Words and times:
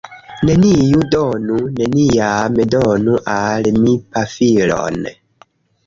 Neniu 0.47 1.01
donu... 1.15 1.59
neniam 1.81 2.57
donu 2.77 3.21
al 3.37 3.73
mi 3.85 3.97
pafilon 4.17 5.03